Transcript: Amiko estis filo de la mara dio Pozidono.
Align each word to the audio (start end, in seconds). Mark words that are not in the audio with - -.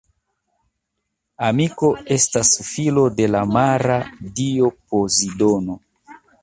Amiko 1.49 1.91
estis 2.17 2.51
filo 2.71 3.05
de 3.21 3.29
la 3.37 3.45
mara 3.53 4.01
dio 4.43 4.75
Pozidono. 4.89 5.83